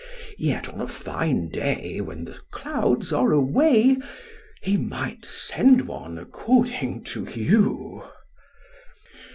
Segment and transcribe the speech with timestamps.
[0.39, 3.97] Yet on a fine day, when the clouds are away,
[4.63, 8.01] he might send one, according to you.